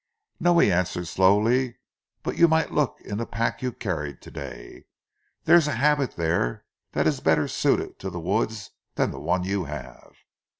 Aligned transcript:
"No," 0.39 0.57
he 0.57 0.71
answered 0.71 1.05
slowly, 1.05 1.77
"but 2.23 2.35
you 2.35 2.47
might 2.47 2.71
look 2.71 2.97
in 3.05 3.19
the 3.19 3.27
pack 3.27 3.61
you 3.61 3.71
carried 3.71 4.19
today. 4.19 4.85
There's 5.43 5.67
a 5.67 5.73
habit 5.75 6.15
there 6.15 6.65
that 6.93 7.05
is 7.05 7.19
better 7.19 7.47
suited 7.47 7.99
to 7.99 8.09
the 8.09 8.19
woods 8.19 8.71
than 8.95 9.11
the 9.11 9.19
one 9.19 9.43
you 9.43 9.65
have." 9.65 10.13